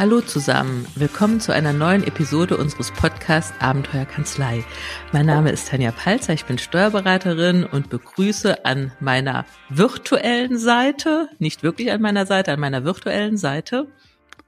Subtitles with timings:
[0.00, 4.64] Hallo zusammen, willkommen zu einer neuen Episode unseres Podcasts Abenteuerkanzlei.
[5.12, 11.62] Mein Name ist Tanja Palzer, ich bin Steuerberaterin und begrüße an meiner virtuellen Seite, nicht
[11.62, 13.88] wirklich an meiner Seite, an meiner virtuellen Seite,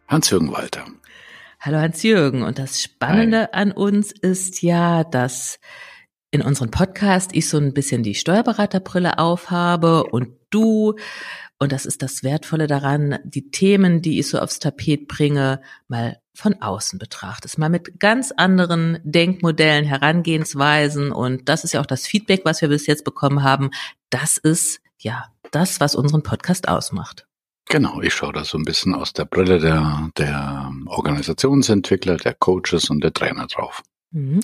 [0.08, 0.86] Hans-Jürgen Walter.
[1.60, 3.48] Hallo Hans-Jürgen und das Spannende Hi.
[3.52, 5.60] an uns ist ja, dass
[6.30, 10.94] in unserem Podcast ich so ein bisschen die Steuerberaterbrille aufhabe und du
[11.58, 16.18] und das ist das Wertvolle daran, die Themen, die ich so aufs Tapet bringe, mal
[16.34, 21.12] von außen betrachtest, mal mit ganz anderen Denkmodellen, Herangehensweisen.
[21.12, 23.70] Und das ist ja auch das Feedback, was wir bis jetzt bekommen haben.
[24.10, 27.26] Das ist ja das, was unseren Podcast ausmacht.
[27.68, 32.90] Genau, ich schaue da so ein bisschen aus der Brille der, der Organisationsentwickler, der Coaches
[32.90, 33.82] und der Trainer drauf.
[34.10, 34.40] Mhm.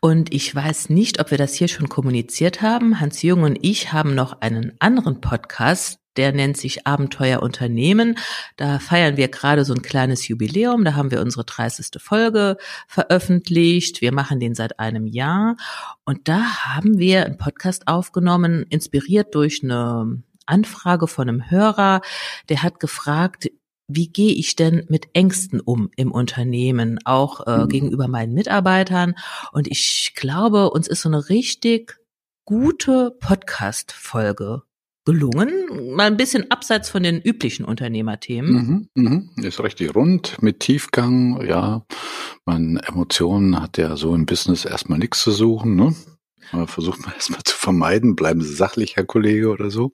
[0.00, 3.00] Und ich weiß nicht, ob wir das hier schon kommuniziert haben.
[3.00, 8.16] Hans-Jürgen und ich haben noch einen anderen Podcast, der nennt sich Abenteuer Unternehmen.
[8.56, 10.84] Da feiern wir gerade so ein kleines Jubiläum.
[10.84, 12.00] Da haben wir unsere 30.
[12.00, 12.56] Folge
[12.86, 14.00] veröffentlicht.
[14.00, 15.56] Wir machen den seit einem Jahr.
[16.04, 22.00] Und da haben wir einen Podcast aufgenommen, inspiriert durch eine Anfrage von einem Hörer.
[22.48, 23.50] Der hat gefragt,
[23.86, 27.68] wie gehe ich denn mit Ängsten um im Unternehmen, auch äh, mhm.
[27.68, 29.14] gegenüber meinen Mitarbeitern?
[29.52, 31.98] Und ich glaube, uns ist so eine richtig
[32.44, 34.62] gute Podcast-Folge
[35.04, 38.88] gelungen, mal ein bisschen abseits von den üblichen Unternehmerthemen.
[38.94, 39.02] Mhm,
[39.36, 41.84] mh, ist richtig rund, mit Tiefgang, ja.
[42.44, 45.94] Man Emotionen hat ja so im Business erstmal nichts zu suchen, ne?
[46.66, 49.92] versucht man erstmal zu vermeiden, bleiben Sie sachlich, Herr Kollege oder so.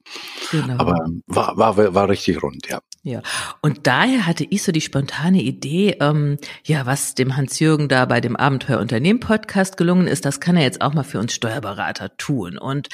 [0.50, 0.78] Genau.
[0.78, 2.80] Aber war, war, war richtig rund, ja.
[3.02, 3.22] Ja,
[3.62, 8.20] und daher hatte ich so die spontane Idee, ähm, ja, was dem Hans-Jürgen da bei
[8.20, 12.58] dem Abenteuerunternehmen-Podcast gelungen ist, das kann er jetzt auch mal für uns Steuerberater tun.
[12.58, 12.88] Und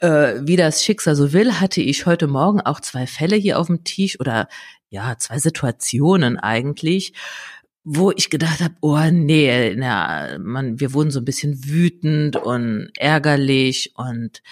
[0.00, 3.68] äh, wie das Schicksal so will, hatte ich heute Morgen auch zwei Fälle hier auf
[3.68, 4.48] dem Tisch oder
[4.90, 7.12] ja, zwei Situationen eigentlich,
[7.84, 12.90] wo ich gedacht habe, oh nee, na, man, wir wurden so ein bisschen wütend und
[12.96, 14.42] ärgerlich und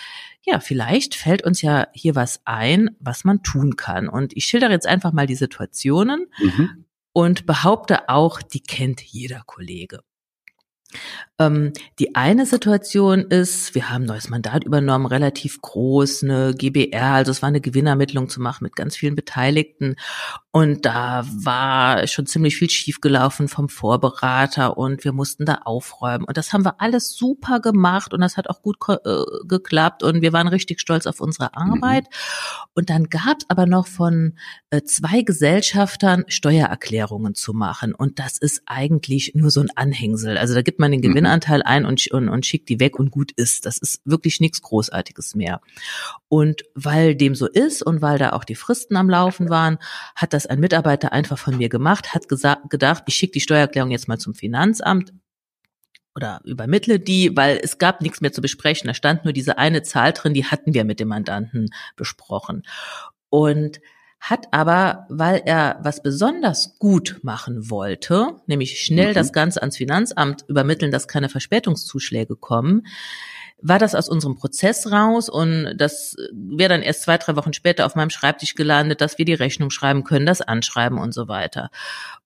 [0.45, 4.09] ja, vielleicht fällt uns ja hier was ein, was man tun kann.
[4.09, 6.85] Und ich schildere jetzt einfach mal die Situationen mhm.
[7.13, 10.01] und behaupte auch, die kennt jeder Kollege.
[11.39, 17.15] Ähm, die eine Situation ist, wir haben ein neues Mandat übernommen, relativ groß, eine GBR,
[17.15, 19.97] also es war eine Gewinnermittlung zu machen mit ganz vielen Beteiligten.
[20.51, 26.27] Und da war schon ziemlich viel schiefgelaufen vom Vorberater und wir mussten da aufräumen.
[26.27, 30.21] Und das haben wir alles super gemacht und das hat auch gut äh, geklappt und
[30.21, 31.73] wir waren richtig stolz auf unsere mhm.
[31.73, 32.05] Arbeit.
[32.05, 32.71] Mhm.
[32.75, 34.37] Und dann gab es aber noch von
[34.69, 37.95] äh, zwei Gesellschaftern Steuererklärungen zu machen.
[37.95, 40.37] Und das ist eigentlich nur so ein Anhängsel.
[40.37, 41.15] Also da gibt man den mhm.
[41.15, 43.65] Gewinnanteil ein und, und, und schickt die weg und gut ist.
[43.65, 45.63] Das ist wirklich nichts Großartiges mehr.
[46.29, 49.79] Und weil dem so ist und weil da auch die Fristen am Laufen waren,
[50.15, 53.41] hat das das ein Mitarbeiter einfach von mir gemacht, hat gesagt, gedacht, ich schicke die
[53.41, 55.13] Steuererklärung jetzt mal zum Finanzamt
[56.15, 58.89] oder übermittle die, weil es gab nichts mehr zu besprechen.
[58.89, 62.65] Da stand nur diese eine Zahl drin, die hatten wir mit dem Mandanten besprochen.
[63.31, 63.81] Und
[64.23, 69.15] hat aber, weil er was besonders gut machen wollte, nämlich schnell mhm.
[69.15, 72.87] das Ganze ans Finanzamt übermitteln, dass keine Verspätungszuschläge kommen,
[73.61, 77.85] war das aus unserem Prozess raus und das wäre dann erst zwei, drei Wochen später
[77.85, 81.71] auf meinem Schreibtisch gelandet, dass wir die Rechnung schreiben können, das anschreiben und so weiter.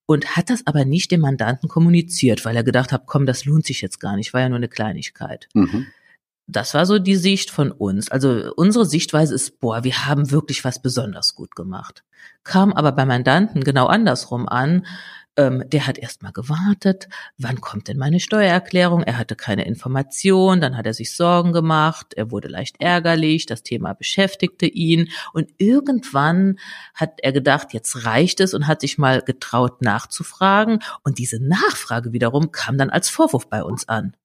[0.04, 3.64] Und hat das aber nicht dem Mandanten kommuniziert, weil er gedacht hat, komm, das lohnt
[3.64, 5.48] sich jetzt gar nicht, war ja nur eine Kleinigkeit.
[5.54, 5.86] Mhm.
[6.46, 8.10] Das war so die Sicht von uns.
[8.10, 12.04] Also unsere Sichtweise ist, boah, wir haben wirklich was besonders gut gemacht.
[12.44, 14.84] Kam aber bei Mandanten genau andersrum an
[15.36, 17.08] ähm, der hat erst mal gewartet,
[17.38, 19.02] wann kommt denn meine Steuererklärung?
[19.02, 23.62] Er hatte keine Information, dann hat er sich Sorgen gemacht, er wurde leicht ärgerlich, das
[23.62, 26.58] Thema beschäftigte ihn und irgendwann
[26.94, 32.12] hat er gedacht, jetzt reicht es und hat sich mal getraut nachzufragen und diese Nachfrage
[32.12, 34.16] wiederum kam dann als Vorwurf bei uns an.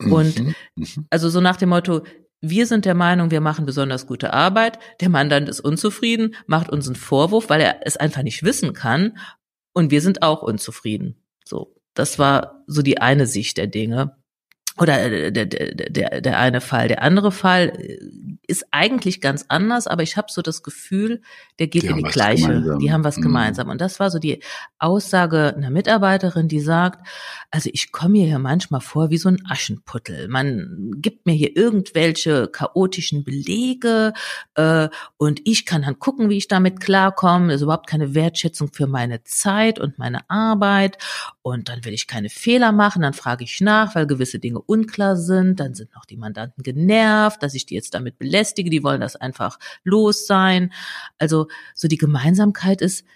[0.00, 1.06] Und mhm, mhm.
[1.10, 2.02] also so nach dem Motto,
[2.40, 4.78] wir sind der Meinung, wir machen besonders gute Arbeit.
[5.00, 9.16] Der Mandant ist unzufrieden, macht uns einen Vorwurf, weil er es einfach nicht wissen kann.
[9.72, 11.16] Und wir sind auch unzufrieden.
[11.44, 14.16] So, das war so die eine Sicht der Dinge.
[14.78, 16.88] Oder der, der, der, der eine Fall.
[16.88, 17.72] Der andere Fall
[18.48, 21.22] ist eigentlich ganz anders, aber ich habe so das Gefühl,
[21.58, 22.46] der geht die in die gleiche.
[22.48, 22.78] Gemeinsam.
[22.78, 23.22] Die haben was mhm.
[23.22, 23.68] gemeinsam.
[23.68, 24.42] Und das war so die
[24.78, 27.06] Aussage einer Mitarbeiterin, die sagt,
[27.50, 30.28] also ich komme mir hier manchmal vor wie so ein Aschenputtel.
[30.28, 34.12] Man gibt mir hier irgendwelche chaotischen Belege
[34.54, 37.48] äh, und ich kann dann gucken, wie ich damit klarkomme.
[37.48, 40.98] Das ist überhaupt keine Wertschätzung für meine Zeit und meine Arbeit.
[41.42, 45.16] Und dann will ich keine Fehler machen, dann frage ich nach, weil gewisse Dinge unklar
[45.16, 45.60] sind.
[45.60, 48.70] Dann sind noch die Mandanten genervt, dass ich die jetzt damit belästige.
[48.70, 50.72] Die wollen das einfach los sein.
[51.18, 53.06] Also so die Gemeinsamkeit ist,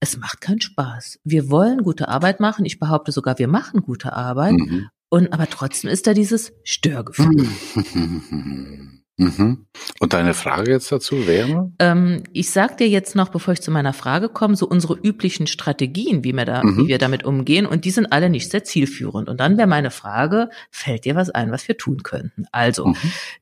[0.00, 1.20] es macht keinen Spaß.
[1.24, 2.66] Wir wollen gute Arbeit machen.
[2.66, 4.52] Ich behaupte sogar, wir machen gute Arbeit.
[4.52, 4.88] Mhm.
[5.08, 7.48] Und aber trotzdem ist da dieses Störgefühl.
[9.18, 9.66] Mhm.
[9.98, 11.72] Und deine Frage jetzt dazu wäre?
[11.78, 15.46] Ähm, ich sag dir jetzt noch, bevor ich zu meiner Frage komme, so unsere üblichen
[15.46, 16.76] Strategien, wie wir, da, mhm.
[16.76, 17.64] wie wir damit umgehen.
[17.64, 19.30] Und die sind alle nicht sehr zielführend.
[19.30, 22.44] Und dann wäre meine Frage, fällt dir was ein, was wir tun könnten?
[22.52, 22.96] Also, mhm.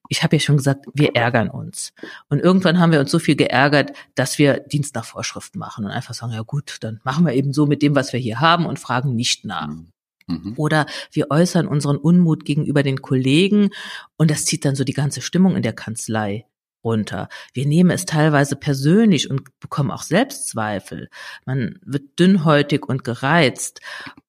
[0.08, 1.92] ich habe ja schon gesagt, wir ärgern uns.
[2.28, 5.90] Und irgendwann haben wir uns so viel geärgert, dass wir Dienst nach Vorschrift machen und
[5.90, 8.66] einfach sagen, ja gut, dann machen wir eben so mit dem, was wir hier haben
[8.66, 9.70] und fragen nicht nach.
[10.26, 10.54] Mhm.
[10.56, 13.70] Oder wir äußern unseren Unmut gegenüber den Kollegen
[14.16, 16.46] und das zieht dann so die ganze Stimmung in der Kanzlei
[16.84, 17.28] runter.
[17.52, 21.08] Wir nehmen es teilweise persönlich und bekommen auch Selbstzweifel.
[21.46, 23.80] Man wird dünnhäutig und gereizt.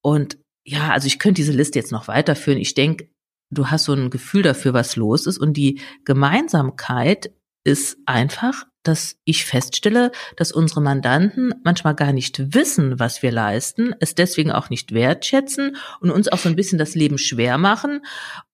[0.01, 2.59] Und ja, also ich könnte diese Liste jetzt noch weiterführen.
[2.59, 3.09] Ich denke,
[3.51, 5.37] du hast so ein Gefühl dafür, was los ist.
[5.37, 7.31] Und die Gemeinsamkeit
[7.63, 13.93] ist einfach, dass ich feststelle, dass unsere Mandanten manchmal gar nicht wissen, was wir leisten,
[13.99, 18.05] es deswegen auch nicht wertschätzen und uns auch so ein bisschen das Leben schwer machen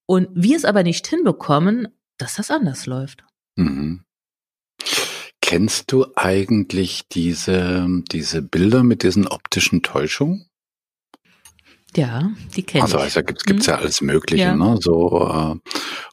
[0.06, 1.88] und wir es aber nicht hinbekommen,
[2.18, 3.24] dass das anders läuft.
[3.56, 4.04] Mhm.
[5.42, 10.46] Kennst du eigentlich diese, diese Bilder mit diesen optischen Täuschungen?
[11.96, 13.04] Ja, die kenne also, ich.
[13.04, 14.56] Also gibt gibt's ja alles Mögliche, ja.
[14.56, 14.78] ne?
[14.80, 15.70] So, äh,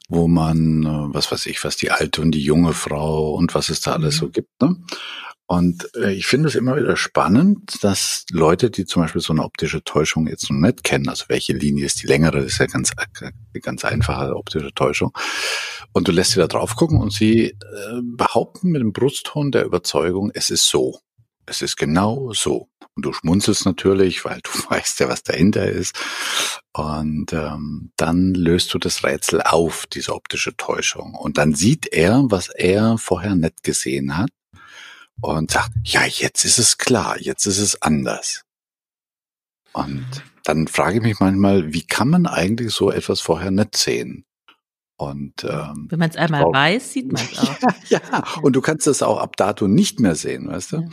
[0.09, 3.69] wo man, äh, was weiß ich, was die alte und die junge Frau und was
[3.69, 4.19] es da alles mhm.
[4.19, 4.75] so gibt, ne?
[5.51, 9.43] Und äh, ich finde es immer wieder spannend, dass Leute, die zum Beispiel so eine
[9.43, 12.91] optische Täuschung jetzt noch nicht kennen, also welche Linie ist die längere, ist ja ganz,
[13.21, 15.11] äh, ganz einfache optische Täuschung.
[15.91, 17.55] Und du lässt sie da drauf gucken und sie äh,
[18.03, 20.99] behaupten mit dem Brustton der Überzeugung, es ist so.
[21.47, 22.69] Es ist genau so.
[22.99, 25.97] Und du schmunzelst natürlich, weil du weißt ja, was dahinter ist.
[26.73, 31.15] Und ähm, dann löst du das Rätsel auf, diese optische Täuschung.
[31.15, 34.31] Und dann sieht er, was er vorher nicht gesehen hat.
[35.21, 38.43] Und sagt, ja, jetzt ist es klar, jetzt ist es anders.
[39.71, 40.05] Und
[40.43, 44.25] dann frage ich mich manchmal, wie kann man eigentlich so etwas vorher nicht sehen?
[44.97, 47.55] Und ähm, wenn man es einmal auch, weiß, sieht man es auch.
[47.87, 50.77] Ja, ja, und du kannst es auch ab dato nicht mehr sehen, weißt du?
[50.81, 50.89] Ja.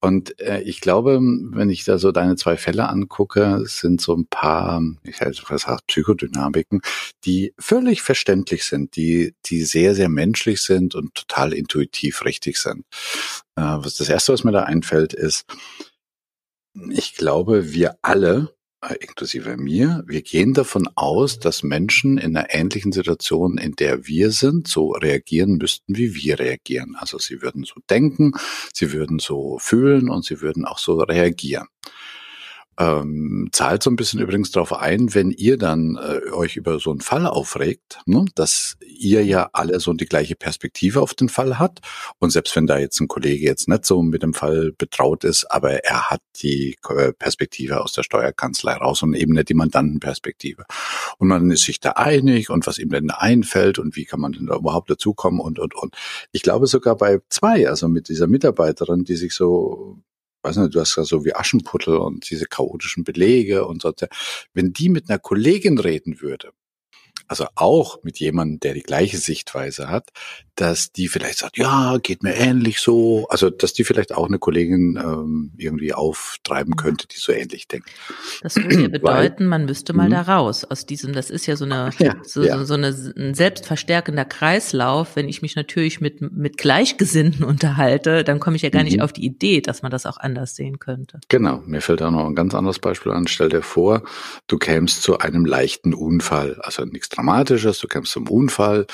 [0.00, 4.26] Und äh, ich glaube, wenn ich da so deine zwei Fälle angucke, sind so ein
[4.26, 6.80] paar, ich hätte gesagt, Psychodynamiken,
[7.24, 12.84] die völlig verständlich sind, die, die sehr, sehr menschlich sind und total intuitiv richtig sind.
[13.56, 15.44] Äh, was das erste, was mir da einfällt, ist,
[16.88, 18.54] ich glaube, wir alle
[19.00, 24.30] inklusive mir, wir gehen davon aus, dass Menschen in einer ähnlichen Situation, in der wir
[24.30, 26.96] sind, so reagieren müssten, wie wir reagieren.
[26.98, 28.32] Also sie würden so denken,
[28.72, 31.66] sie würden so fühlen und sie würden auch so reagieren
[32.80, 36.90] ähm, zahlt so ein bisschen übrigens darauf ein, wenn ihr dann äh, euch über so
[36.90, 41.58] einen Fall aufregt, ne, dass ihr ja alle so die gleiche Perspektive auf den Fall
[41.58, 41.80] hat.
[42.18, 45.44] Und selbst wenn da jetzt ein Kollege jetzt nicht so mit dem Fall betraut ist,
[45.44, 50.64] aber er hat die äh, Perspektive aus der Steuerkanzlei raus und eben nicht die Mandantenperspektive.
[51.18, 54.32] Und man ist sich da einig und was ihm denn einfällt und wie kann man
[54.32, 55.94] denn da überhaupt dazukommen und, und, und.
[56.32, 59.98] Ich glaube sogar bei zwei, also mit dieser Mitarbeiterin, die sich so
[60.42, 63.92] weiß nicht, du hast ja so wie Aschenputtel und diese chaotischen Belege und so.
[64.54, 66.52] Wenn die mit einer Kollegin reden würde,
[67.28, 70.10] also auch mit jemandem, der die gleiche Sichtweise hat,
[70.60, 73.26] dass die vielleicht sagt, ja, geht mir ähnlich so.
[73.30, 77.88] Also, dass die vielleicht auch eine Kollegin ähm, irgendwie auftreiben könnte, die so ähnlich denkt.
[78.42, 81.56] Das würde ja bedeuten, Weil, man müsste mal da raus aus diesem, das ist ja
[81.56, 82.62] so eine, ja, so, ja.
[82.64, 85.16] so eine, ein selbstverstärkender Kreislauf.
[85.16, 88.88] Wenn ich mich natürlich mit, mit Gleichgesinnten unterhalte, dann komme ich ja gar mhm.
[88.88, 91.20] nicht auf die Idee, dass man das auch anders sehen könnte.
[91.28, 91.62] Genau.
[91.64, 93.26] Mir fällt da noch ein ganz anderes Beispiel an.
[93.28, 94.02] Stell dir vor,
[94.46, 98.86] du kämst zu einem leichten Unfall, also nichts Dramatisches, du kämpfst zum Unfall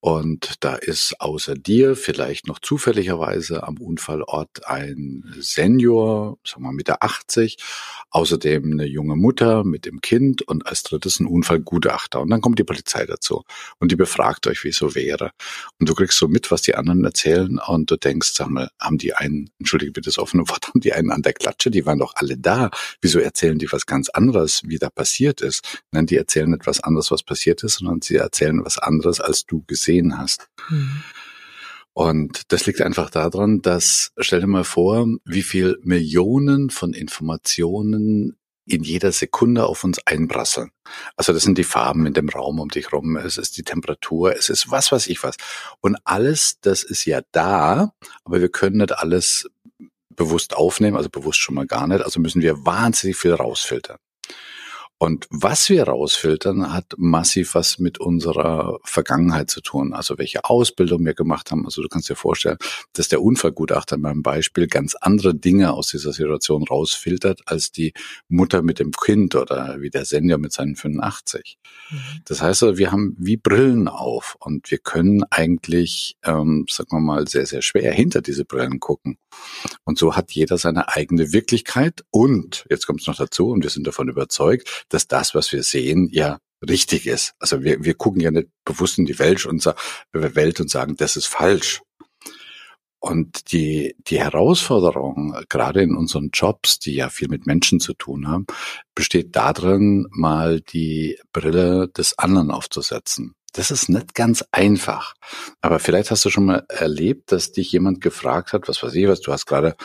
[0.00, 7.02] und da ist außer dir vielleicht noch zufälligerweise am Unfallort ein Senior, sagen wir Mitte
[7.02, 7.56] 80,
[8.10, 12.20] außerdem eine junge Mutter mit dem Kind und als drittes ein Unfallgutachter.
[12.20, 13.44] Und dann kommt die Polizei dazu
[13.78, 15.32] und die befragt euch, wie es so wäre.
[15.78, 18.98] Und du kriegst so mit, was die anderen erzählen und du denkst, sag mal, haben
[18.98, 21.98] die einen, entschuldige bitte das offene Wort, haben die einen an der Klatsche, die waren
[21.98, 22.70] doch alle da.
[23.00, 25.82] Wieso erzählen die was ganz anderes, wie da passiert ist?
[25.90, 29.62] Nein, die erzählen etwas anderes, was passiert ist, sondern sie erzählen was anderes, als du
[29.66, 30.48] gesehen hast.
[30.68, 30.99] Mhm.
[31.92, 38.36] Und das liegt einfach daran, dass, stell dir mal vor, wie viel Millionen von Informationen
[38.66, 40.70] in jeder Sekunde auf uns einprasseln.
[41.16, 44.36] Also das sind die Farben in dem Raum um dich rum, es ist die Temperatur,
[44.36, 45.36] es ist was weiß ich was.
[45.80, 47.92] Und alles, das ist ja da,
[48.24, 49.50] aber wir können nicht alles
[50.14, 53.98] bewusst aufnehmen, also bewusst schon mal gar nicht, also müssen wir wahnsinnig viel rausfiltern.
[55.02, 59.94] Und was wir rausfiltern, hat massiv was mit unserer Vergangenheit zu tun.
[59.94, 61.64] Also welche Ausbildung wir gemacht haben.
[61.64, 62.58] Also du kannst dir vorstellen,
[62.92, 67.94] dass der Unfallgutachter in meinem Beispiel ganz andere Dinge aus dieser Situation rausfiltert, als die
[68.28, 71.56] Mutter mit dem Kind oder wie der Senior mit seinen 85.
[71.90, 71.96] Mhm.
[72.26, 77.00] Das heißt, also, wir haben wie Brillen auf und wir können eigentlich, ähm, sagen wir
[77.00, 79.16] mal, sehr, sehr schwer hinter diese Brillen gucken.
[79.84, 83.70] Und so hat jeder seine eigene Wirklichkeit und, jetzt kommt es noch dazu, und wir
[83.70, 87.34] sind davon überzeugt, dass das, was wir sehen, ja richtig ist.
[87.38, 89.64] Also wir, wir gucken ja nicht bewusst in die Welt und,
[90.12, 91.80] Welt und sagen, das ist falsch.
[93.02, 98.28] Und die, die Herausforderung, gerade in unseren Jobs, die ja viel mit Menschen zu tun
[98.28, 98.46] haben,
[98.94, 103.34] besteht darin, mal die Brille des anderen aufzusetzen.
[103.52, 105.14] Das ist nicht ganz einfach.
[105.60, 109.08] Aber vielleicht hast du schon mal erlebt, dass dich jemand gefragt hat, was weiß ich
[109.08, 109.76] was, du hast gerade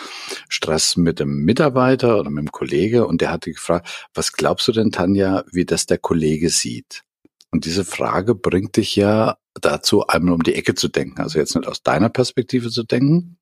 [0.50, 4.67] Stress mit dem Mitarbeiter oder mit dem Kollege und der hat dich gefragt, was glaubst
[4.67, 7.03] du denn, Tanja, wie das der Kollege sieht?
[7.51, 11.22] Und diese Frage bringt dich ja dazu, einmal um die Ecke zu denken.
[11.22, 13.38] Also jetzt nicht aus deiner Perspektive zu denken,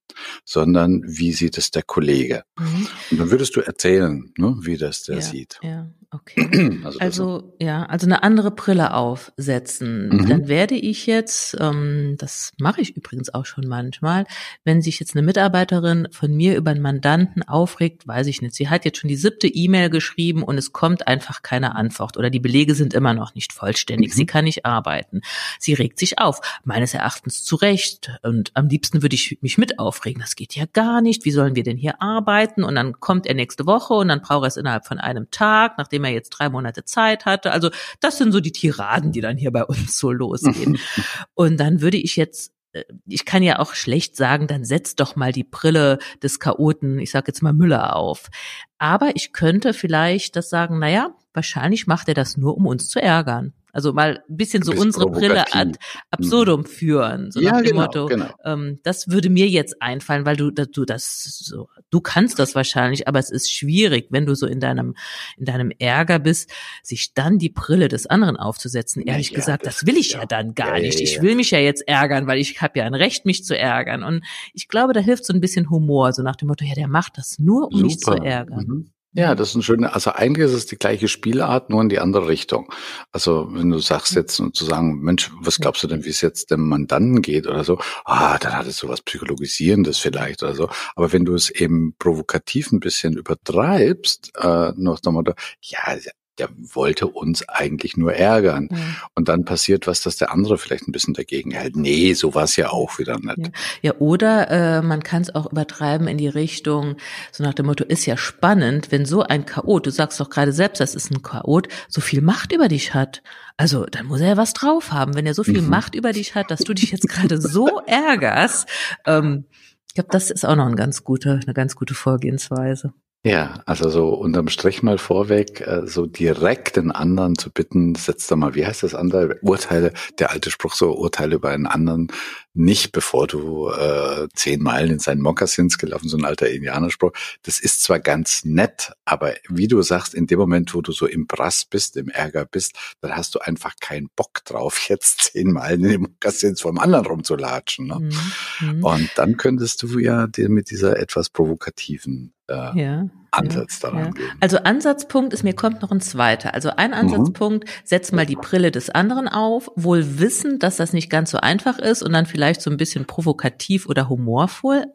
[0.45, 2.43] sondern wie sieht es der Kollege?
[2.57, 2.87] Mhm.
[3.11, 5.59] Und dann würdest du erzählen, ne, wie das der ja, sieht.
[5.61, 6.79] Ja, okay.
[6.83, 10.09] Also, also ja, also eine andere Brille aufsetzen.
[10.09, 10.27] Mhm.
[10.27, 14.25] Dann werde ich jetzt, ähm, das mache ich übrigens auch schon manchmal,
[14.63, 18.69] wenn sich jetzt eine Mitarbeiterin von mir über einen Mandanten aufregt, weiß ich nicht, sie
[18.69, 22.39] hat jetzt schon die siebte E-Mail geschrieben und es kommt einfach keine Antwort oder die
[22.39, 24.11] Belege sind immer noch nicht vollständig.
[24.11, 24.15] Mhm.
[24.15, 25.21] Sie kann nicht arbeiten.
[25.59, 26.41] Sie regt sich auf.
[26.63, 28.11] Meines Erachtens zu Recht.
[28.23, 30.02] Und am liebsten würde ich mich mit aufregen.
[30.19, 31.25] Das geht ja gar nicht.
[31.25, 32.63] Wie sollen wir denn hier arbeiten?
[32.63, 35.77] Und dann kommt er nächste Woche und dann braucht er es innerhalb von einem Tag,
[35.77, 37.51] nachdem er jetzt drei Monate Zeit hatte.
[37.51, 37.69] Also
[37.99, 40.77] das sind so die Tiraden, die dann hier bei uns so losgehen.
[41.33, 45.15] und dann würde ich jetzt äh, ich kann ja auch schlecht sagen, dann setz doch
[45.15, 48.29] mal die Brille des Chaoten, ich sage jetzt mal Müller auf.
[48.77, 53.01] Aber ich könnte vielleicht das sagen, naja, wahrscheinlich macht er das nur, um uns zu
[53.01, 53.53] ärgern.
[53.73, 55.79] Also mal ein bisschen so unsere Brille ad
[56.11, 56.65] absurdum mhm.
[56.65, 57.31] führen.
[57.31, 58.29] So ja, nach dem genau, Motto, genau.
[58.45, 63.07] Ähm, das würde mir jetzt einfallen, weil du, du das so, du kannst das wahrscheinlich,
[63.07, 64.95] aber es ist schwierig, wenn du so in deinem,
[65.37, 66.51] in deinem Ärger bist,
[66.83, 69.01] sich dann die Brille des anderen aufzusetzen.
[69.01, 71.01] Ehrlich ja, gesagt, das, das, will ich ja, ja dann gar nicht.
[71.01, 74.03] Ich will mich ja jetzt ärgern, weil ich habe ja ein Recht, mich zu ärgern.
[74.03, 76.87] Und ich glaube, da hilft so ein bisschen Humor, so nach dem Motto, ja, der
[76.87, 77.83] macht das nur, um Super.
[77.85, 78.65] mich zu ärgern.
[78.67, 78.93] Mhm.
[79.15, 81.99] Ja, das ist ein schöner, also eigentlich ist es die gleiche Spielart, nur in die
[81.99, 82.73] andere Richtung.
[83.11, 86.21] Also wenn du sagst jetzt und zu sagen, Mensch, was glaubst du denn, wie es
[86.21, 90.55] jetzt dem Mandanten geht oder so, ah, dann hat es so was Psychologisierendes vielleicht oder
[90.55, 90.67] so.
[90.95, 95.95] Aber wenn du es eben provokativ ein bisschen übertreibst, äh, noch Motto, ja,
[96.39, 98.69] der wollte uns eigentlich nur ärgern.
[98.71, 98.77] Ja.
[99.15, 101.75] Und dann passiert was, dass der andere vielleicht ein bisschen dagegen hält.
[101.75, 103.37] Nee, so war es ja auch wieder nicht.
[103.37, 106.95] Ja, ja oder äh, man kann es auch übertreiben in die Richtung,
[107.31, 110.53] so nach dem Motto, ist ja spannend, wenn so ein Chaot, du sagst doch gerade
[110.53, 113.21] selbst, das ist ein Chaot, so viel Macht über dich hat.
[113.55, 115.69] Also dann muss er ja was drauf haben, wenn er so viel mhm.
[115.69, 118.67] Macht über dich hat, dass du dich jetzt gerade so ärgerst.
[119.05, 119.45] Ähm,
[119.87, 122.93] ich glaube, das ist auch noch eine ganz gute, eine ganz gute Vorgehensweise.
[123.25, 128.29] Ja, also so unterm Strich mal vorweg, äh, so direkt den anderen zu bitten, setzt
[128.29, 129.39] da mal, wie heißt das andere?
[129.41, 132.09] Urteile, der alte Spruch so, Urteile über einen anderen
[132.53, 137.11] nicht, bevor du äh, zehn Meilen in seinen Mokassins gelaufen, so ein alter Indianerspruch.
[137.41, 141.07] Das ist zwar ganz nett, aber wie du sagst, in dem Moment, wo du so
[141.07, 145.51] im Brass bist, im Ärger bist, dann hast du einfach keinen Bock drauf, jetzt zehn
[145.51, 147.87] Meilen in den Mokassins vom anderen rumzulatschen.
[147.87, 147.99] Ne?
[147.99, 148.77] Mhm.
[148.77, 148.83] mhm.
[148.83, 154.11] Und dann könntest du ja dir mit dieser etwas provokativen äh, ja, Ansatz daran ja.
[154.11, 154.31] gehen.
[154.39, 156.53] Also Ansatzpunkt ist, mir kommt noch ein zweiter.
[156.53, 156.97] Also ein mhm.
[156.97, 157.69] Ansatzpunkt, mhm.
[157.83, 161.79] setz mal die Brille des anderen auf, wohl wissend, dass das nicht ganz so einfach
[161.79, 164.85] ist und dann vielleicht so ein bisschen provokativ oder humorvoll.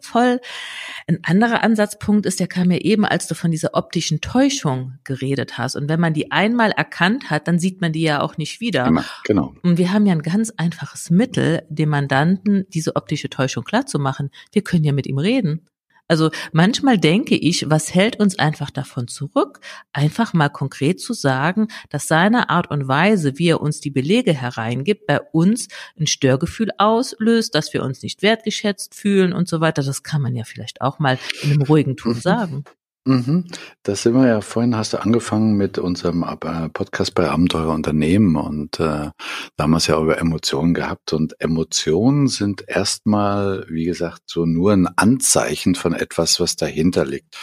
[1.06, 5.58] Ein anderer Ansatzpunkt ist, der kam mir eben, als du von dieser optischen Täuschung geredet
[5.58, 5.76] hast.
[5.76, 8.90] Und wenn man die einmal erkannt hat, dann sieht man die ja auch nicht wieder.
[9.24, 9.54] Genau.
[9.62, 14.30] Und wir haben ja ein ganz einfaches Mittel, dem Mandanten diese optische Täuschung klarzumachen.
[14.52, 15.66] Wir können ja mit ihm reden.
[16.08, 19.60] Also manchmal denke ich, was hält uns einfach davon zurück,
[19.92, 24.32] einfach mal konkret zu sagen, dass seine Art und Weise, wie er uns die Belege
[24.32, 29.82] hereingibt, bei uns ein Störgefühl auslöst, dass wir uns nicht wertgeschätzt fühlen und so weiter.
[29.82, 32.64] Das kann man ja vielleicht auch mal in einem ruhigen Ton sagen.
[33.04, 33.46] Mhm.
[33.84, 38.36] Das sind wir ja vorhin, hast du angefangen mit unserem äh, Podcast bei Abenteuer Unternehmen
[38.36, 39.10] und äh,
[39.56, 44.44] da haben wir es ja über Emotionen gehabt und Emotionen sind erstmal, wie gesagt, so
[44.44, 47.34] nur ein Anzeichen von etwas, was dahinter liegt.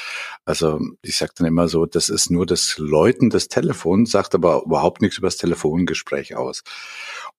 [0.45, 4.63] Also ich sage dann immer so, das ist nur das Läuten des Telefons, sagt aber
[4.65, 6.61] überhaupt nichts über das Telefongespräch aus.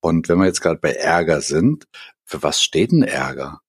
[0.01, 1.85] Und wenn wir jetzt gerade bei Ärger sind,
[2.25, 3.61] für was steht ein Ärger?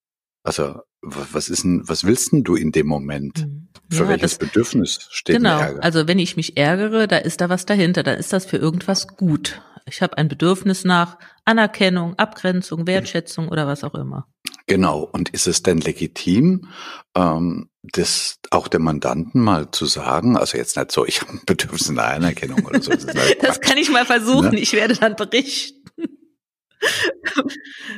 [0.42, 3.46] Also was ist denn, was willst denn du in dem Moment?
[3.46, 3.68] Mhm.
[3.90, 5.84] Für Ja, welches das- Bedürfnis steht Genau, der Ärger?
[5.84, 9.06] also wenn ich mich ärgere, da ist da was dahinter, da ist das für irgendwas
[9.08, 9.62] gut.
[9.86, 14.26] Ich habe ein Bedürfnis nach Anerkennung, Abgrenzung, Wertschätzung oder was auch immer.
[14.66, 15.00] Genau.
[15.00, 16.68] Und ist es denn legitim,
[17.14, 20.36] ähm, das auch dem Mandanten mal zu sagen?
[20.36, 22.90] Also jetzt nicht so, ich habe ein Bedürfnis nach Anerkennung oder so.
[22.90, 23.06] Das,
[23.40, 24.50] Das kann ich mal versuchen.
[24.50, 24.60] Ne?
[24.60, 25.80] Ich werde dann berichten,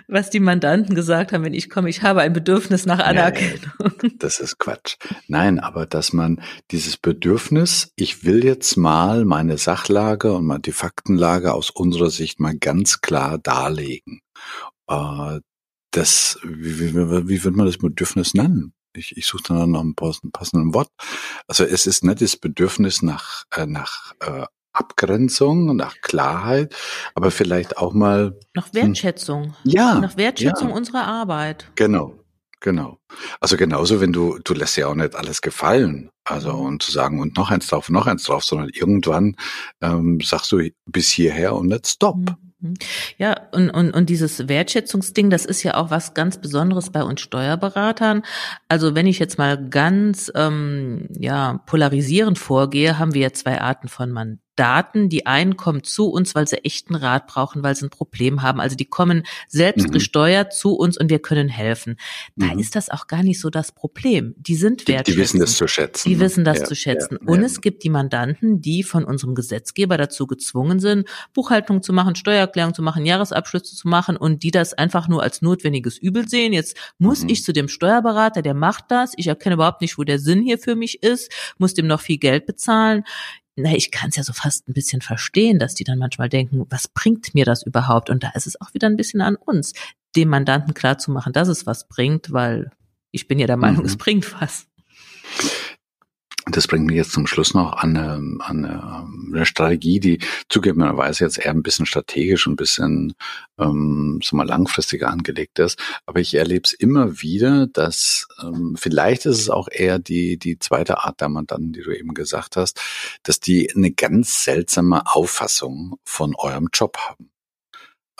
[0.09, 1.89] was die Mandanten gesagt haben, wenn ich komme.
[1.89, 3.05] Ich habe ein Bedürfnis nach ja.
[3.05, 3.71] Anerkennung.
[4.19, 4.97] Das ist Quatsch.
[5.29, 10.73] Nein, aber dass man dieses Bedürfnis, ich will jetzt mal meine Sachlage und mal die
[10.73, 14.21] Faktenlage aus unserer Sicht mal ganz klar darlegen.
[14.89, 15.41] Äh,
[15.91, 18.75] das, wie, wie, wie wird man das Bedürfnis nennen?
[18.95, 20.89] Ich, ich suche dann noch ein passen- passenden Wort.
[21.47, 24.47] Also es ist nicht das Bedürfnis nach, äh, nach äh,
[24.81, 26.75] Abgrenzung, nach Klarheit,
[27.15, 29.55] aber vielleicht auch mal, Nach Wertschätzung.
[29.65, 30.75] ja, Nach Wertschätzung ja.
[30.75, 31.71] unserer Arbeit.
[31.77, 32.15] Genau,
[32.61, 32.99] genau.
[33.41, 36.11] Also genauso, wenn du, du lässt ja auch nicht alles gefallen.
[36.25, 36.67] Also Mhm.
[36.67, 39.37] und zu sagen, und noch eins drauf, noch eins drauf, sondern irgendwann
[39.81, 42.17] ähm, sagst du bis hierher und nicht stopp.
[42.61, 42.75] Mhm.
[43.17, 47.23] Ja, und, und, und dieses Wertschätzungsding, das ist ja auch was ganz Besonderes bei uns
[47.23, 48.23] Steuerberatern.
[48.69, 53.89] Also wenn ich jetzt mal ganz ähm, ja, polarisierend vorgehe, haben wir ja zwei Arten
[53.89, 54.13] von
[54.61, 55.09] Mandaten.
[55.09, 58.61] Die einen kommen zu uns, weil sie echten Rat brauchen, weil sie ein Problem haben.
[58.61, 59.93] Also die kommen selbst Mhm.
[59.93, 61.97] gesteuert zu uns und wir können helfen.
[62.37, 62.59] Da Mhm.
[62.59, 64.35] ist das auch gar nicht so das Problem.
[64.37, 65.09] Die sind wertschätzend.
[65.17, 66.09] die wissen das zu schätzen.
[66.09, 66.21] Die ne?
[66.25, 67.19] wissen das Ja, zu schätzen.
[67.21, 67.47] ja, Und ja.
[67.47, 72.75] es gibt die Mandanten, die von unserem Gesetzgeber dazu gezwungen sind, Buchhaltung zu machen, Steuererklärung
[72.75, 76.53] zu machen, Jahresabschlüsse zu machen und die das einfach nur als notwendiges Übel sehen.
[76.53, 77.31] Jetzt muss Mhm.
[77.31, 79.13] ich zu dem Steuerberater, der macht das.
[79.17, 82.19] Ich erkenne überhaupt nicht, wo der Sinn hier für mich ist, muss dem noch viel
[82.19, 83.05] Geld bezahlen.
[83.63, 86.67] Na, ich kann es ja so fast ein bisschen verstehen, dass die dann manchmal denken,
[86.71, 88.11] was bringt mir das überhaupt?
[88.11, 89.73] Und da ist es auch wieder ein bisschen an uns,
[90.17, 92.71] dem Mandanten klarzumachen, dass es was bringt, weil
[93.13, 93.87] ich bin ja der Meinung, Mhm.
[93.87, 94.67] es bringt was.
[96.51, 101.25] Das bringt mich jetzt zum Schluss noch an eine, an eine, eine Strategie, die zugegebenerweise
[101.25, 103.15] jetzt eher ein bisschen strategisch und ein bisschen
[103.59, 105.79] ähm, so mal langfristiger angelegt ist.
[106.07, 110.59] Aber ich erlebe es immer wieder, dass ähm, vielleicht ist es auch eher die, die
[110.59, 112.81] zweite Art der Mandanten, die du eben gesagt hast,
[113.23, 117.30] dass die eine ganz seltsame Auffassung von eurem Job haben.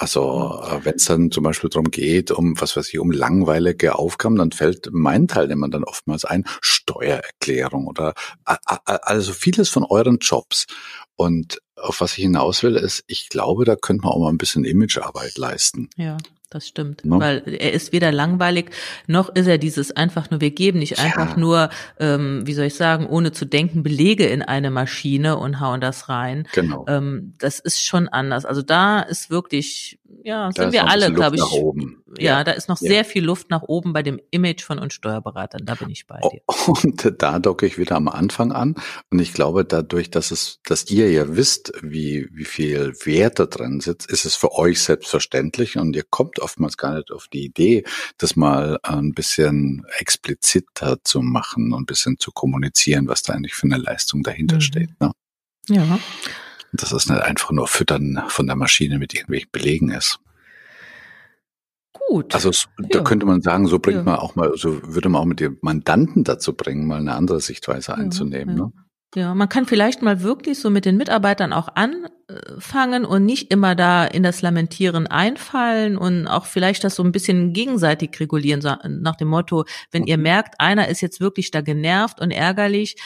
[0.01, 3.99] Also äh, wenn es dann zum Beispiel darum geht, um was weiß ich, um langweilige
[3.99, 10.65] Aufgaben, dann fällt mein Teilnehmern dann oftmals ein Steuererklärung oder also vieles von euren Jobs.
[11.17, 14.39] Und auf was ich hinaus will, ist, ich glaube, da könnte man auch mal ein
[14.39, 15.91] bisschen Imagearbeit leisten.
[15.99, 16.17] Ja,
[16.51, 17.05] das stimmt.
[17.05, 17.19] Ne?
[17.19, 18.71] Weil er ist weder langweilig,
[19.07, 21.05] noch ist er dieses einfach nur, wir geben nicht Ja.
[21.05, 25.61] einfach nur, ähm, wie soll ich sagen, ohne zu denken, Belege in eine Maschine und
[25.61, 26.47] hauen das rein.
[26.53, 26.85] Genau.
[26.89, 28.45] Ähm, das ist schon anders.
[28.45, 31.43] Also da ist wirklich, ja, Da sind wir alle, glaube ich.
[31.43, 32.03] nach oben.
[32.19, 32.89] Ja, da ist noch Ja.
[32.89, 35.65] sehr viel Luft nach oben bei dem Image von uns Steuerberatern.
[35.65, 36.41] Da bin ich bei dir.
[36.83, 38.75] Und da docke ich wieder am Anfang an.
[39.11, 43.47] Und ich glaube, dadurch, dass es, dass ihr ja wisst, wie, wie viel Wert da
[43.47, 47.45] drin sitzt, ist es für euch selbstverständlich und ihr kommt oftmals gar nicht auf die
[47.45, 47.85] Idee,
[48.19, 53.55] das mal ein bisschen expliziter zu machen und ein bisschen zu kommunizieren, was da eigentlich
[53.55, 54.61] für eine Leistung dahinter Mhm.
[54.61, 55.01] steht.
[55.01, 55.13] Ne?
[55.69, 55.99] Ja.
[56.73, 60.19] Dass es nicht einfach nur Füttern von der Maschine mit irgendwelchen Belegen ist.
[62.09, 62.35] Gut.
[62.35, 63.05] Also es- da Ja.
[63.05, 64.03] könnte man sagen, so bringt Ja.
[64.05, 67.41] man auch mal, so würde man auch mit dem Mandanten dazu bringen, mal eine andere
[67.41, 68.57] Sichtweise einzunehmen.
[68.57, 68.65] ja.
[68.65, 68.73] Ne?
[69.17, 71.69] Ja, man kann vielleicht mal wirklich so mit den Mitarbeitern auch
[72.31, 77.13] anfangen und nicht immer da in das Lamentieren einfallen und auch vielleicht das so ein
[77.13, 80.23] bisschen gegenseitig regulieren, so nach dem Motto, wenn ihr Mhm.
[80.23, 82.97] merkt, einer ist jetzt wirklich da genervt und ärgerlich,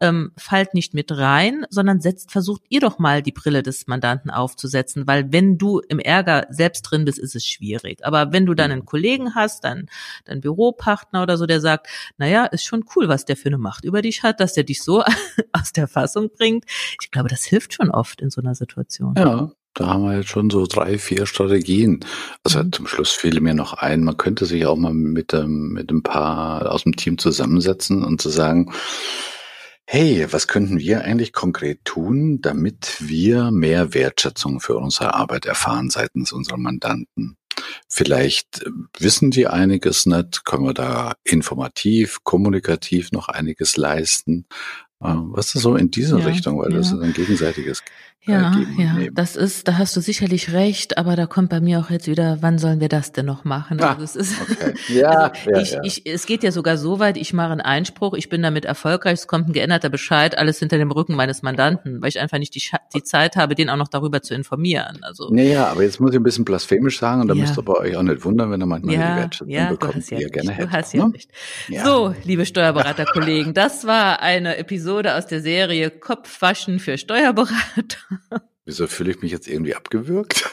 [0.00, 4.30] ähm, fallt nicht mit rein, sondern setzt, versucht ihr doch mal die Brille des Mandanten
[4.30, 8.04] aufzusetzen, weil wenn du im Ärger selbst drin bist, ist es schwierig.
[8.04, 9.86] Aber wenn du dann einen Kollegen hast, dann
[10.24, 13.84] dein Büropartner oder so, der sagt, naja, ist schon cool, was der für eine Macht
[13.84, 15.02] über dich hat, dass der dich so
[15.52, 16.64] aus der Fassung bringt.
[17.00, 19.14] Ich glaube, das hilft schon oft in so einer Situation.
[19.16, 22.04] Ja, da haben wir jetzt schon so drei, vier Strategien.
[22.44, 22.72] Also Mhm.
[22.72, 26.02] zum Schluss fiel mir noch ein, man könnte sich auch mal mit, ähm, mit ein
[26.02, 28.72] paar aus dem Team zusammensetzen und zu sagen,
[29.86, 35.90] hey, was könnten wir eigentlich konkret tun, damit wir mehr Wertschätzung für unsere Arbeit erfahren
[35.90, 37.36] seitens unserer Mandanten?
[37.88, 44.46] Vielleicht äh, wissen die einiges nicht, können wir da informativ, kommunikativ noch einiges leisten.
[45.02, 46.96] Äh, Was ist so in diese Ja, Richtung, weil das ja.
[46.96, 47.82] ist ein gegenseitiges
[48.26, 51.80] Ja, äh, ja, das ist, da hast du sicherlich recht, aber da kommt bei mir
[51.80, 53.80] auch jetzt wieder, wann sollen wir das denn noch machen?
[53.80, 54.74] Ah, also es ist, okay.
[54.88, 55.80] ja, also ja, ich, ja.
[55.84, 59.14] Ich, es geht ja sogar so weit, ich mache einen Einspruch, ich bin damit erfolgreich,
[59.14, 62.54] es kommt ein geänderter Bescheid, alles hinter dem Rücken meines Mandanten, weil ich einfach nicht
[62.54, 62.62] die,
[62.94, 64.98] die Zeit habe, den auch noch darüber zu informieren.
[65.00, 67.72] Also, naja, aber jetzt muss ich ein bisschen blasphemisch sagen und da müsst ihr bei
[67.72, 70.50] euch auch nicht wundern, wenn ihr manchmal ja, die Wertschätzung ja, bekommt, die ihr gerne
[70.50, 70.70] hättet.
[70.70, 71.14] Du hast ja ne?
[71.14, 71.30] recht.
[71.84, 77.98] So, liebe Steuerberaterkollegen, das war eine Episode aus der Serie Kopfwaschen für Steuerberater.
[78.66, 80.48] Wieso fühle ich mich jetzt irgendwie abgewürgt?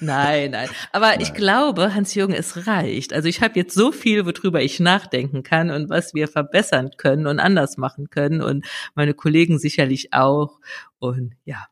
[0.00, 0.68] nein, nein.
[0.92, 1.20] Aber nein.
[1.20, 3.12] ich glaube, Hans-Jürgen, es reicht.
[3.12, 7.26] Also ich habe jetzt so viel, worüber ich nachdenken kann und was wir verbessern können
[7.26, 10.60] und anders machen können und meine Kollegen sicherlich auch.
[10.98, 11.66] Und ja,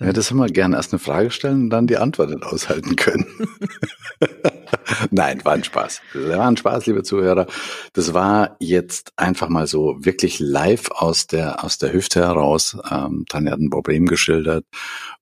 [0.00, 2.96] ja, das haben wir gerne erst eine Frage stellen und dann die Antwort nicht aushalten
[2.96, 3.26] können.
[5.10, 6.00] Nein, war ein Spaß.
[6.14, 7.46] War ein Spaß, liebe Zuhörer.
[7.92, 12.76] Das war jetzt einfach mal so wirklich live aus der aus der Hüfte heraus.
[12.90, 14.64] Ähm, Tanja hat ein Problem geschildert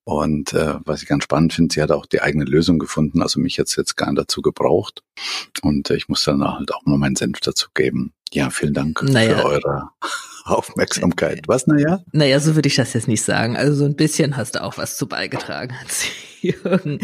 [0.03, 3.21] und äh, was ich ganz spannend finde, sie hat auch die eigene Lösung gefunden.
[3.21, 5.03] Also mich jetzt jetzt gar nicht dazu gebraucht
[5.61, 8.13] und äh, ich muss dann halt auch noch meinen Senf dazu geben.
[8.31, 9.37] Ja, vielen Dank naja.
[9.37, 9.89] für eure
[10.49, 11.41] Aufmerksamkeit.
[11.47, 12.01] Was, naja?
[12.11, 13.57] Naja, so würde ich das jetzt nicht sagen.
[13.57, 15.75] Also so ein bisschen hast du auch was zu beigetragen,
[16.41, 16.99] Jürgen.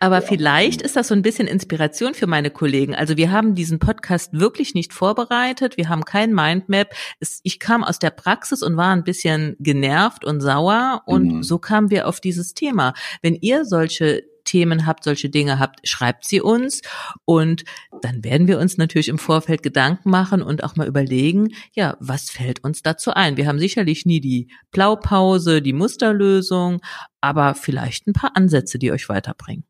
[0.00, 0.26] Aber ja.
[0.26, 2.94] vielleicht ist das so ein bisschen Inspiration für meine Kollegen.
[2.94, 5.76] Also wir haben diesen Podcast wirklich nicht vorbereitet.
[5.76, 6.94] Wir haben kein Mindmap.
[7.42, 11.02] ich kam aus der Praxis und war ein bisschen genervt und sauer.
[11.06, 11.42] Und mhm.
[11.42, 12.94] so kamen wir auf dieses Thema.
[13.22, 16.82] Wenn ihr solche Themen habt, solche Dinge habt, schreibt sie uns
[17.24, 17.64] und
[18.02, 22.30] dann werden wir uns natürlich im Vorfeld Gedanken machen und auch mal überlegen, ja, was
[22.30, 23.36] fällt uns dazu ein?
[23.36, 26.80] Wir haben sicherlich nie die Blaupause, die Musterlösung,
[27.20, 29.64] aber vielleicht ein paar Ansätze, die euch weiterbringen.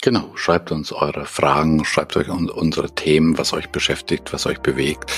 [0.00, 5.12] Genau, schreibt uns eure Fragen, schreibt euch unsere Themen, was euch beschäftigt, was euch bewegt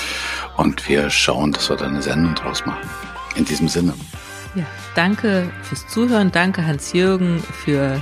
[0.57, 2.89] und wir schauen, dass wir da eine Sendung draus machen.
[3.37, 3.93] In diesem Sinne.
[4.55, 4.65] Ja,
[4.95, 8.01] danke fürs Zuhören, danke Hans-Jürgen für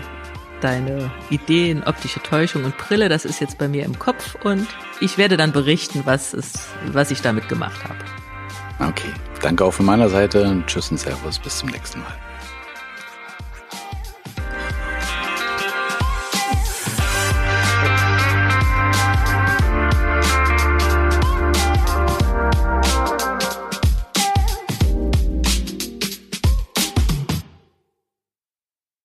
[0.62, 4.68] deine Ideen, optische Täuschung und Brille, das ist jetzt bei mir im Kopf und
[5.02, 8.90] ich werde dann berichten, was, es, was ich damit gemacht habe.
[8.90, 10.64] Okay, danke auch von meiner Seite.
[10.68, 12.25] Tschüss und Servus, bis zum nächsten Mal.